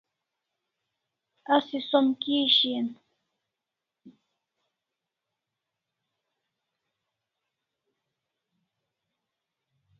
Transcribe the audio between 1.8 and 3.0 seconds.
som kia shian?